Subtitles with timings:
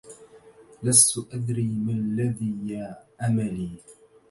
[0.83, 3.69] لست أدري ما الذي يا أملي